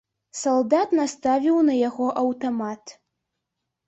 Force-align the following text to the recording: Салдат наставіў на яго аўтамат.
Салдат 0.37 0.95
наставіў 0.99 1.59
на 1.67 1.75
яго 1.89 2.07
аўтамат. 2.21 2.95